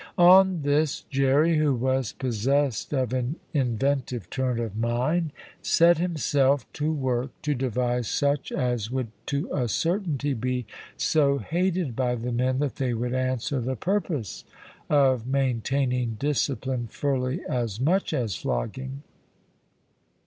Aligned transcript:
On 0.17 0.63
this, 0.63 1.01
Jerry, 1.11 1.59
who 1.59 1.75
was 1.75 2.11
possessed 2.13 2.91
of 2.91 3.13
an 3.13 3.35
inventive 3.53 4.31
turn 4.31 4.57
of 4.59 4.75
mind, 4.75 5.31
set 5.61 5.99
himself 5.99 6.65
to 6.73 6.91
work 6.91 7.29
to 7.43 7.53
devise 7.53 8.07
such 8.07 8.51
as 8.51 8.89
would 8.89 9.09
to 9.27 9.47
a 9.53 9.67
certainty 9.67 10.33
be 10.33 10.65
so 10.97 11.37
hated 11.37 11.95
by 11.95 12.15
the 12.15 12.31
men 12.31 12.57
that 12.57 12.77
they 12.77 12.95
would 12.95 13.13
answer 13.13 13.59
the 13.59 13.75
purpose 13.75 14.43
of 14.89 15.27
maintaining 15.27 16.15
discipline 16.15 16.87
fully 16.87 17.41
as 17.47 17.79
much 17.79 18.11
as 18.11 18.35
flogging. 18.35 19.03